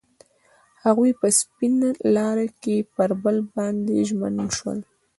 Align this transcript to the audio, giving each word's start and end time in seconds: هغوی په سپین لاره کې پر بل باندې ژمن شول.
هغوی 0.83 1.11
په 1.19 1.27
سپین 1.39 1.73
لاره 2.15 2.45
کې 2.61 2.75
پر 2.95 3.09
بل 3.23 3.37
باندې 3.55 3.95
ژمن 4.07 4.35
شول. 4.57 4.79